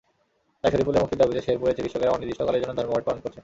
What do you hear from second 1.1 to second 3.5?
দাবিতে শেরপুরের চিকিৎসকেরা অনির্দিষ্টকালের জন্য ধর্মঘট পালন করছেন।